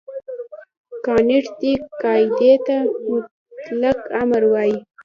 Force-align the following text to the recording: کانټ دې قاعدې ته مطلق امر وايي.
کانټ 1.05 1.45
دې 1.59 1.73
قاعدې 2.01 2.53
ته 2.65 2.77
مطلق 3.09 3.99
امر 4.21 4.43
وايي. 4.51 4.77